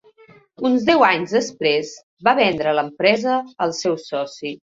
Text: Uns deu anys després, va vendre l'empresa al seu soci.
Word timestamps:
Uns 0.69 0.85
deu 0.87 1.03
anys 1.07 1.35
després, 1.37 1.91
va 2.29 2.33
vendre 2.41 2.75
l'empresa 2.79 3.37
al 3.69 3.77
seu 3.83 4.01
soci. 4.09 4.57